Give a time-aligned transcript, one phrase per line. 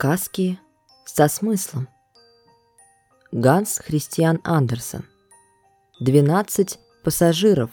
[0.00, 0.60] Сказки
[1.04, 1.88] со смыслом.
[3.32, 5.04] Ганс Христиан Андерсон.
[5.98, 7.70] 12 пассажиров.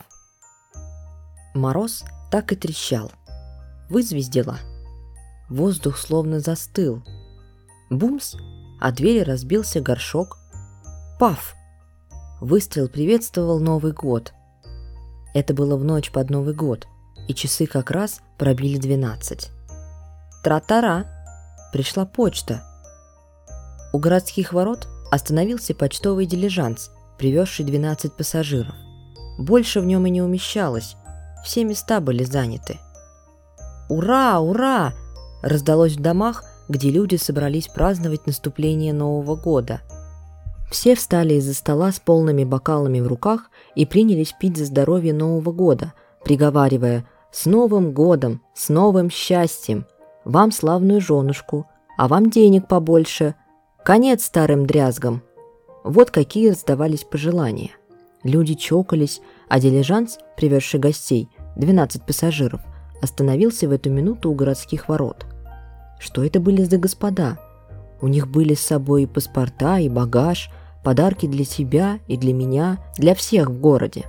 [1.53, 3.11] Мороз так и трещал.
[3.91, 4.57] Вызвездила.
[5.49, 7.03] Воздух словно застыл.
[7.91, 8.33] Бумс,
[8.81, 10.39] а двери разбился горшок.
[11.19, 11.53] Паф!
[12.41, 14.33] Выстрел приветствовал Новый год.
[15.35, 16.88] Это было в ночь под Новый год,
[17.27, 19.52] и часы как раз пробили 12.
[20.44, 21.14] Тра-тара!
[21.75, 22.63] Пришла почта.
[23.91, 28.73] У городских ворот остановился почтовый дилижанс, привезший 12 пассажиров.
[29.38, 30.95] Больше в нем и не умещалось,
[31.43, 32.80] все места были заняты.
[33.89, 34.39] «Ура!
[34.39, 34.93] Ура!»
[35.41, 39.81] раздалось в домах, где люди собрались праздновать наступление Нового года.
[40.72, 45.52] Все встали из-за стола с полными бокалами в руках и принялись пить за здоровье Нового
[45.52, 45.91] года,
[46.23, 48.41] приговаривая «С Новым годом!
[48.53, 49.85] С новым счастьем!»
[50.26, 53.36] Вам славную женушку, а вам денег побольше.
[53.86, 55.22] Конец старым дрязгам.
[55.84, 57.72] Вот какие раздавались пожелания.
[58.23, 62.62] Люди чокались, а дилижанс, привезший гостей, 12 пассажиров,
[63.02, 65.28] остановился в эту минуту у городских ворот.
[66.00, 67.38] Что это были за господа?
[68.02, 70.50] У них были с собой и паспорта, и багаж,
[70.84, 74.06] подарки для себя и для меня, для всех в городе.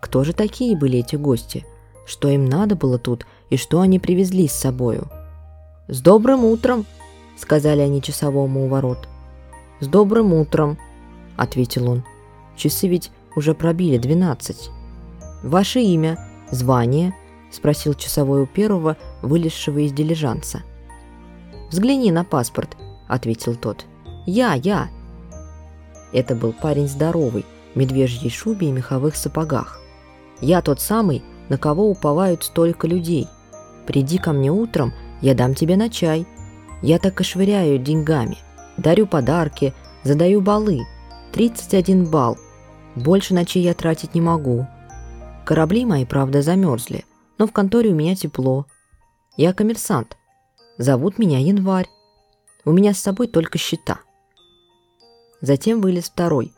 [0.00, 1.64] Кто же такие были эти гости?
[2.06, 5.08] Что им надо было тут и что они привезли с собою.
[5.86, 6.86] «С добрым утром!»—
[7.38, 9.08] сказали они часовому у ворот.
[9.78, 10.76] «С добрым утром!»—
[11.36, 12.02] ответил он.
[12.56, 14.70] «Часы ведь уже пробили двенадцать».
[15.44, 16.18] «Ваше имя?
[16.50, 17.14] Звание?»—
[17.52, 20.62] спросил часовой у первого, вылезшего из дилижанса.
[21.70, 23.86] «Взгляни на паспорт»,— ответил тот.
[24.26, 24.88] «Я, я!»
[26.12, 29.80] Это был парень здоровый, в медвежьей шубе и меховых сапогах.
[30.40, 33.28] «Я тот самый, на кого уповают столько людей.
[33.86, 36.26] Приди ко мне утром, я дам тебе на чай.
[36.82, 38.38] Я так и швыряю деньгами.
[38.76, 40.80] Дарю подарки, задаю балы.
[41.32, 42.38] 31 балл.
[42.94, 44.66] Больше ночей я тратить не могу.
[45.44, 47.04] Корабли мои, правда, замерзли,
[47.38, 48.66] но в конторе у меня тепло.
[49.36, 50.16] Я коммерсант.
[50.78, 51.88] Зовут меня Январь.
[52.64, 54.00] У меня с собой только счета.
[55.40, 56.52] Затем вылез второй,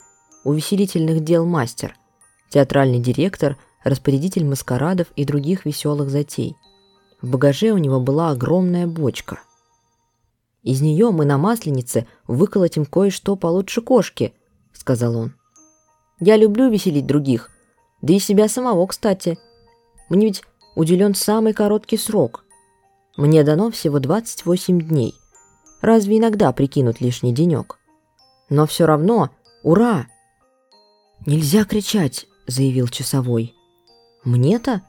[0.45, 1.97] увеселительных дел мастер,
[2.51, 6.57] театральный директор, распорядитель маскарадов и других веселых затей–
[7.27, 9.41] в багаже у него была огромная бочка.
[10.63, 14.33] «Из нее мы на масленице выколотим кое-что получше кошки»,—
[14.73, 15.35] сказал он.
[16.21, 17.51] «Я люблю веселить других,
[18.01, 19.39] да и себя самого, кстати.
[20.09, 20.45] Мне ведь
[20.77, 22.45] уделен самый короткий срок.
[23.17, 25.15] Мне дано всего 28 дней.
[25.81, 27.79] Разве иногда прикинут лишний денек?
[28.49, 29.31] Но все равно,
[29.65, 30.07] ура!»
[31.27, 33.57] «Нельзя кричать»,— заявил часовой.
[34.23, 34.83] «Мне-то?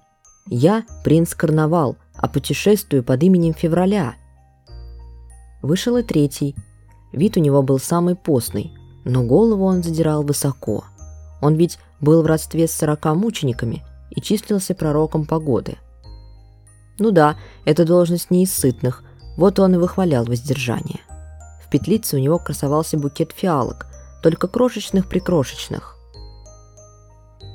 [0.45, 4.15] Я принц Карнавал»,— а путешествую под именем Февраля.
[5.61, 6.55] Вышел и третий.
[7.13, 8.73] Вид у него был самый постный,
[9.05, 10.83] но голову он задирал высоко.
[11.41, 15.77] Он ведь был в родстве с сорока мучениками и числился пророком погоды.
[16.99, 19.03] Ну да, это должность не из сытных,
[19.37, 20.99] вот он и выхвалял воздержание.
[21.63, 23.87] В петлице у него красовался букет фиалок,
[24.23, 25.95] только крошечных-прикрошечных.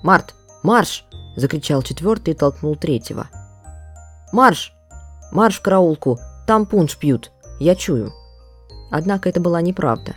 [0.02, 1.04] «Март, марш!»–
[1.36, 3.28] закричал четвертый и толкнул третьего–
[4.32, 4.72] «Марш!
[5.30, 6.18] Марш в караулку!
[6.46, 7.30] Там пунш пьют!
[7.60, 8.12] Я чую!»
[8.90, 10.16] Однако это была неправда.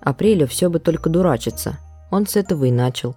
[0.00, 1.78] Апрелю все бы только дурачиться.
[2.12, 3.16] Он с этого и начал.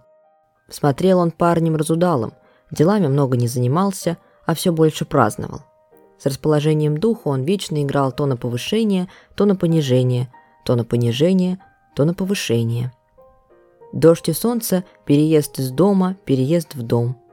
[0.70, 2.34] Смотрел он парнем разудалым,
[2.72, 5.62] делами много не занимался, а все больше праздновал.
[6.18, 10.34] С расположением духа он вечно играл то на повышение, то на понижение,
[10.66, 11.60] то на понижение,
[11.96, 12.92] то на повышение.
[13.94, 17.18] Дождь и солнце, переезд из дома, переезд в дом–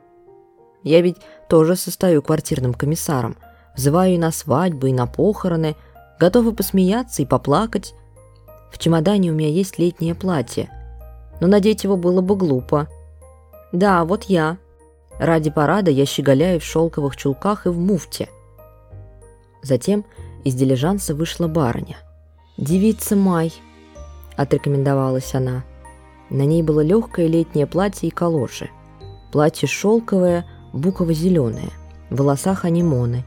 [0.84, 1.16] я ведь
[1.48, 3.36] тоже состою квартирным комиссаром.
[3.74, 5.74] Взываю и на свадьбы, и на похороны.
[6.20, 7.94] Готовы посмеяться и поплакать.
[8.70, 10.70] В чемодане у меня есть летнее платье.
[11.40, 12.86] Но надеть его было бы глупо.
[13.72, 14.58] Да, вот я.
[15.18, 18.28] Ради парада я щеголяю в шелковых чулках и в муфте.
[19.62, 20.04] Затем
[20.44, 21.96] из дилижанса вышла барыня.
[22.58, 23.52] «Девица Май»,—
[24.36, 25.64] отрекомендовалась она.
[26.30, 28.70] На ней было легкое летнее платье и калоши.
[29.32, 31.70] Платье шелковое, буково-зеленая,
[32.10, 33.24] в волосах анимоны.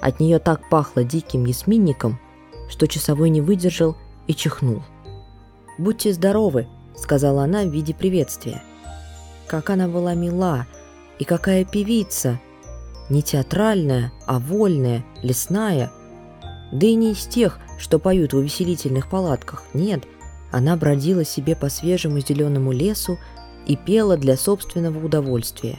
[0.00, 2.18] От нее так пахло диким ясминником,
[2.68, 4.82] что часовой не выдержал и чихнул.
[5.78, 8.62] «Будьте здоровы»,— сказала она в виде приветствия.
[9.46, 10.66] Как она была мила,
[11.18, 12.38] и какая певица!
[13.08, 15.90] Не театральная, а вольная, лесная.
[16.70, 20.04] Да и не из тех, что поют в увеселительных палатках, нет.
[20.52, 23.18] Она бродила себе по свежему зеленому лесу
[23.66, 25.78] и пела для собственного удовольствия.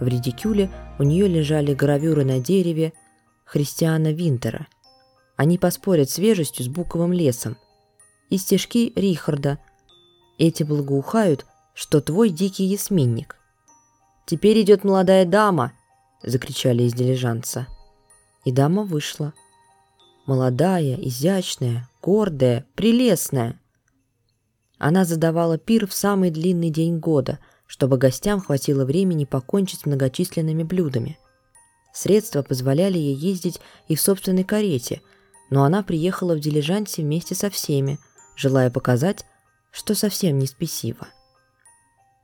[0.00, 2.92] В редикюле у нее лежали гравюры на дереве
[3.44, 4.66] Христиана Винтера.
[5.36, 7.56] Они поспорят свежестью с буковым лесом.
[8.30, 9.58] И стежки Рихарда.
[10.38, 13.36] Эти благоухают, что твой дикий ясминник.
[14.26, 15.72] «Теперь идет молодая дама!»—
[16.22, 17.66] закричали из дилижанса.
[18.44, 19.34] И дама вышла.
[20.26, 23.60] Молодая, изящная, гордая, прелестная.
[24.78, 27.38] Она задавала пир в самый длинный день года,
[27.74, 31.18] чтобы гостям хватило времени покончить с многочисленными блюдами.
[31.92, 35.02] Средства позволяли ей ездить и в собственной карете,
[35.50, 37.98] но она приехала в дилижансе вместе со всеми,
[38.36, 39.26] желая показать,
[39.72, 41.08] что совсем не спесива.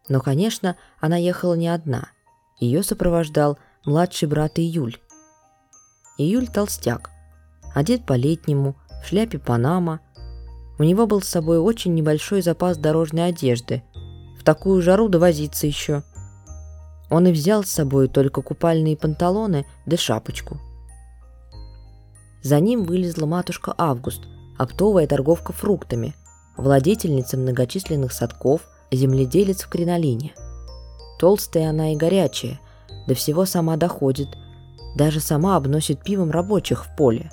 [0.09, 2.13] Но, конечно, она ехала не одна.
[2.61, 4.99] Ее сопровождал младший брат Июль.
[6.17, 7.11] Июль толстяк,
[7.75, 9.99] одет по-летнему, в шляпе Панама.
[10.79, 13.83] У него был с собой очень небольшой запас дорожной одежды.
[14.41, 16.03] В такую жару довозиться еще.
[17.11, 20.59] Он и взял с собой только купальные панталоны да шапочку.
[22.43, 24.23] За ним вылезла матушка Август,
[24.59, 26.15] оптовая торговка фруктами,
[26.57, 30.33] владетельница многочисленных садков– земледелец в кринолине.
[31.19, 32.61] Толстая она и горячая,
[33.07, 34.29] до всего сама доходит,
[34.97, 37.31] даже сама обносит пивом рабочих в поле.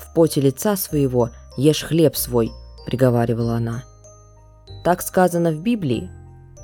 [0.00, 2.50] «В поте лица своего ешь хлеб свой»,—
[2.86, 3.84] приговаривала она.
[4.84, 6.10] Так сказано в Библии,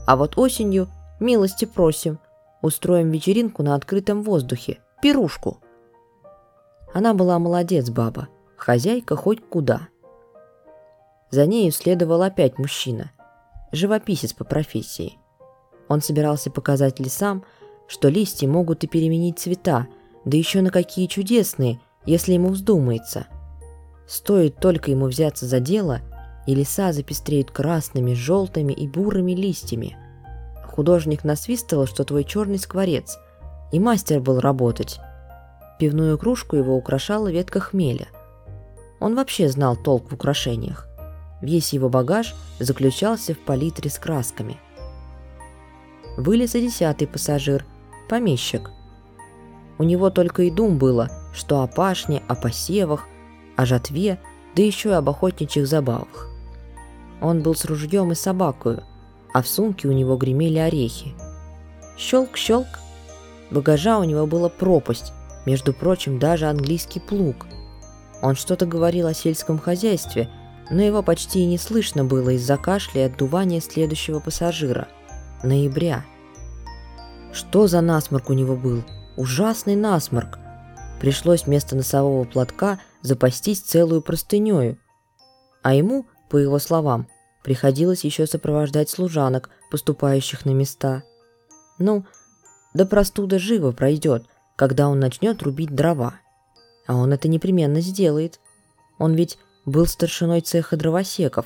[0.06, 0.88] а вот осенью
[1.20, 2.18] милости просим,
[2.62, 5.60] устроим вечеринку на открытом воздухе, пирушку.
[6.92, 9.88] Она была молодец баба, хозяйка хоть куда.
[11.30, 13.10] За нею следовал опять мужчина—
[13.74, 15.18] живописец по профессии.
[15.88, 17.44] Он собирался показать лесам,
[17.86, 19.86] что листья могут и переменить цвета,
[20.24, 23.26] да еще на какие чудесные, если ему вздумается.
[24.06, 26.00] Стоит только ему взяться за дело,
[26.46, 29.96] и леса запестреют красными, желтыми и бурыми листьями.
[30.66, 33.18] Художник насвистывал, что твой черный скворец,
[33.72, 35.00] и мастер был работать.
[35.78, 38.08] Пивную кружку его украшала ветка хмеля.
[39.00, 40.88] Он вообще знал толк в украшениях.
[41.40, 44.58] Весь его багаж заключался в палитре с красками.
[46.16, 47.66] Вылез и десятый пассажир,
[48.08, 48.70] помещик.
[49.78, 53.06] У него только и дум было, что о пашне, о посевах,
[53.56, 54.20] о жатве,
[54.54, 56.33] да еще и об охотничьих забавах.
[57.24, 58.84] Он был с ружьем и собакою,
[59.32, 61.14] а в сумке у него гремели орехи.
[61.98, 62.78] Щелк-щелк.
[63.50, 65.12] Багажа у него была пропасть,
[65.46, 67.46] между прочим, даже английский плуг.
[68.22, 70.30] Он что-то говорил о сельском хозяйстве–
[70.70, 74.88] но его почти и не слышно было из-за кашля и отдувания следующего пассажира–
[75.42, 76.04] ноября.
[77.32, 78.82] Что за насморк у него был?
[79.16, 80.38] Ужасный насморк.
[81.00, 84.78] Пришлось вместо носового платка запастись целую простынею.
[85.62, 87.08] А ему, по его словам,
[87.44, 91.04] приходилось еще сопровождать служанок, поступающих на места.
[91.78, 92.04] Ну,
[92.72, 94.24] да простуда живо пройдет,
[94.56, 96.14] когда он начнет рубить дрова.
[96.86, 98.40] А он это непременно сделает.
[98.98, 101.44] Он ведь был старшиной цеха дровосеков.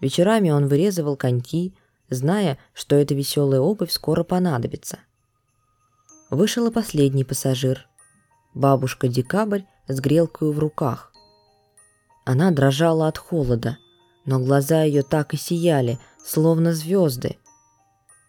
[0.00, 1.74] Вечерами он вырезывал коньки,
[2.10, 4.98] зная, что эта веселая обувь скоро понадобится.
[6.28, 7.86] Вышел и последний пассажир.
[8.52, 11.12] Бабушка Декабрь с грелкой в руках.
[12.24, 13.78] Она дрожала от холода,
[14.28, 17.38] но глаза ее так и сияли, словно звезды.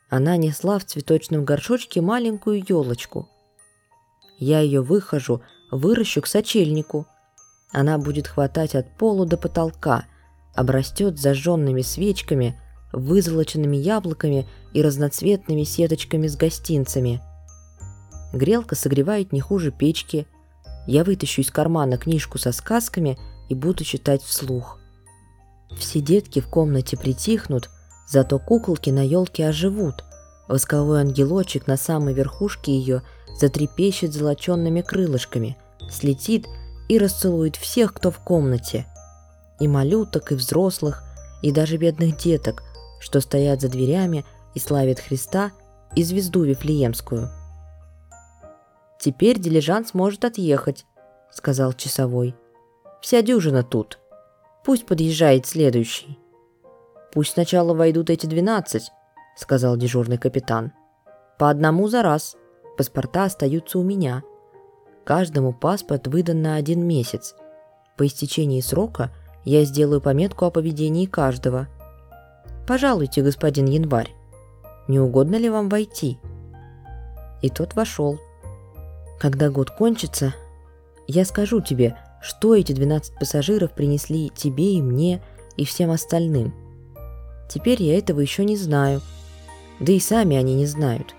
[0.10, 3.30] Она несла в цветочном горшочке маленькую елочку.
[4.40, 7.06] Я ее выхожу, выращу к сочельнику–
[7.72, 10.06] она будет хватать от пола до потолка,
[10.56, 12.60] обрастет зажженными свечками,
[12.92, 17.22] вызолоченными яблоками и разноцветными сеточками с гостинцами.
[18.34, 20.28] Грелка согревает не хуже печки.
[20.88, 24.79] Я вытащу из кармана книжку со сказками и буду читать вслух.
[25.78, 27.70] Все детки в комнате притихнут,
[28.08, 30.04] зато куколки на елке оживут.
[30.48, 33.04] Восковой ангелочек на самой верхушке ее
[33.40, 35.58] затрепещет золоченными крылышками,
[35.90, 36.48] слетит
[36.88, 38.88] и расцелует всех, кто в комнате.
[39.60, 41.04] И малюток, и взрослых,
[41.42, 42.64] и даже бедных деток,
[43.00, 45.52] что стоят за дверями и славят Христа
[45.96, 47.30] и звезду Вифлеемскую.
[49.00, 50.86] «Теперь дилижанс может отъехать»,—
[51.32, 52.36] сказал часовой.
[53.02, 53.99] «Вся дюжина тут.
[54.70, 56.20] Пусть подъезжает следующий».
[57.12, 58.92] «Пусть сначала войдут эти двенадцать»,—
[59.36, 60.74] сказал дежурный капитан.
[61.40, 62.38] «По одному за раз.
[62.78, 64.22] Паспорта остаются у меня.
[65.06, 67.34] Каждому паспорт выдан на один месяц.
[67.98, 69.10] По истечении срока
[69.44, 71.68] я сделаю пометку о поведении каждого.
[72.68, 74.14] Пожалуйте, господин Январь.
[74.88, 76.20] Не угодно ли вам войти?
[77.42, 78.20] И тот вошел.
[79.20, 80.36] Когда год кончится,
[81.08, 85.22] я скажу тебе, что эти 12 пассажиров принесли тебе и мне,
[85.58, 86.54] и всем остальным.
[87.50, 89.02] Теперь я этого еще не знаю.
[89.80, 91.16] Да и сами они не знают.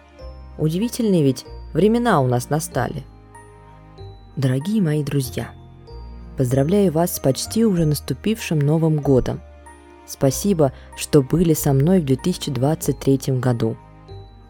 [0.58, 3.04] Удивительные ведь времена у нас настали.
[4.36, 5.52] Дорогие мои друзья,
[6.40, 9.42] Поздравляю вас с почти уже наступившим Новым годом.
[10.06, 13.76] Спасибо, что были со мной в 2023 году.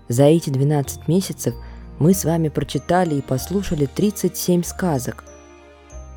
[0.07, 1.53] За эти 12 месяцев
[1.99, 5.25] мы с вами прочитали и послушали 37 сказок,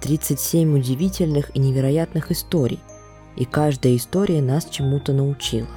[0.04, 2.82] 37 удивительных и невероятных историй,
[3.38, 5.70] и каждая история нас чему-то научила.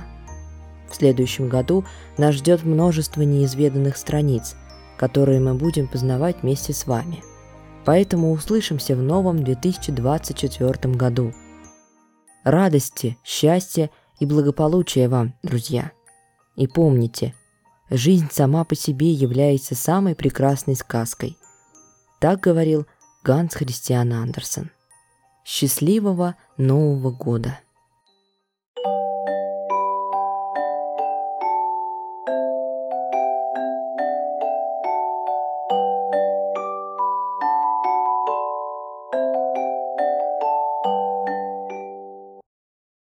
[0.90, 1.85] В следующем году
[2.18, 4.56] нас ждет множество неизведанных страниц,
[4.99, 7.23] которые мы будем познавать вместе с вами.
[7.85, 11.33] Поэтому услышимся в новом 2024 году.
[12.42, 15.92] Радости, счастья и благополучия вам, друзья.
[16.56, 17.33] И помните,
[17.90, 21.38] жизнь сама по себе является самой прекрасной сказкой.
[22.18, 22.87] Так говорил
[23.26, 24.71] Ганс Христиан Андерсен.
[25.45, 27.59] Счастливого Нового года!